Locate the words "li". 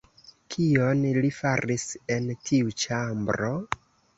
1.17-1.29